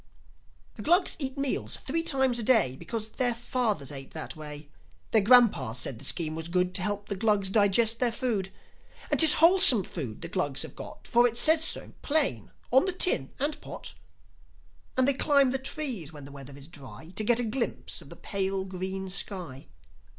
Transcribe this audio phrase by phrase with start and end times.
[0.77, 4.67] The Glugs eat meals three times a day Because their fathers ate that way.
[5.11, 8.51] Their grandpas said the scheme was good To help the Glugs digest their food.
[9.11, 12.93] And 'tis wholesome food the Glugs have got, For it says so plain on the
[12.93, 13.93] tin and pot.
[14.97, 18.09] And they climb the trees when the weather is dry To get a glimpse of
[18.09, 19.67] the pale green sky.